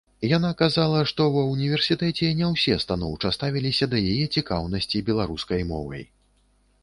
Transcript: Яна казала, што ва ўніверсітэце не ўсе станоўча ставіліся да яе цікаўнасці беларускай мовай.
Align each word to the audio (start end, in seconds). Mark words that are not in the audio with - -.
Яна 0.37 0.49
казала, 0.61 1.01
што 1.09 1.25
ва 1.33 1.41
ўніверсітэце 1.49 2.29
не 2.39 2.47
ўсе 2.53 2.77
станоўча 2.85 3.31
ставіліся 3.37 3.85
да 3.91 3.97
яе 4.13 4.25
цікаўнасці 4.41 5.03
беларускай 5.11 5.61
мовай. 5.73 6.03